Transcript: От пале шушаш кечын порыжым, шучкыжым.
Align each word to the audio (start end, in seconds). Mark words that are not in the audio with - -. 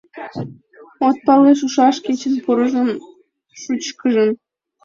От 1.07 1.17
пале 1.25 1.51
шушаш 1.59 1.97
кечын 2.05 2.33
порыжым, 2.45 2.89
шучкыжым. 3.61 4.29